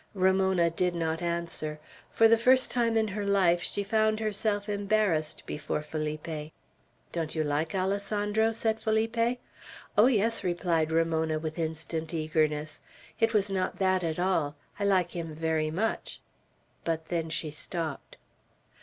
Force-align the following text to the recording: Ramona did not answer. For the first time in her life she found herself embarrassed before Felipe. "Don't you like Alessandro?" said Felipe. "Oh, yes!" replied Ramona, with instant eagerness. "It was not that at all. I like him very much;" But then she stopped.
Ramona 0.15 0.71
did 0.71 0.95
not 0.95 1.21
answer. 1.21 1.79
For 2.09 2.27
the 2.27 2.35
first 2.39 2.71
time 2.71 2.97
in 2.97 3.09
her 3.09 3.23
life 3.23 3.61
she 3.61 3.83
found 3.83 4.19
herself 4.19 4.67
embarrassed 4.67 5.45
before 5.45 5.83
Felipe. 5.83 6.51
"Don't 7.11 7.35
you 7.35 7.43
like 7.43 7.75
Alessandro?" 7.75 8.51
said 8.51 8.81
Felipe. 8.81 9.39
"Oh, 9.95 10.07
yes!" 10.07 10.43
replied 10.43 10.91
Ramona, 10.91 11.37
with 11.37 11.59
instant 11.59 12.15
eagerness. 12.15 12.81
"It 13.19 13.35
was 13.35 13.51
not 13.51 13.77
that 13.77 14.03
at 14.03 14.17
all. 14.17 14.55
I 14.79 14.85
like 14.85 15.11
him 15.11 15.35
very 15.35 15.69
much;" 15.69 16.19
But 16.83 17.09
then 17.09 17.29
she 17.29 17.51
stopped. 17.51 18.17